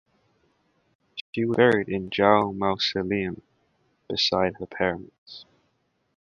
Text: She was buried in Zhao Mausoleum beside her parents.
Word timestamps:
She 1.31 1.45
was 1.45 1.55
buried 1.57 1.87
in 1.87 2.09
Zhao 2.09 2.57
Mausoleum 2.57 3.43
beside 4.09 4.55
her 4.55 4.65
parents. 4.65 5.45